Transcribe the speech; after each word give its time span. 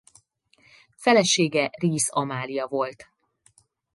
Felesége 0.95 1.69
Ries 1.77 2.09
Amália 2.09 2.67
volt. 2.67 3.07